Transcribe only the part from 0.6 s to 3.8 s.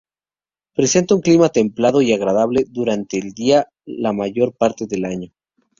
Presenta un clima templado y agradable durante el día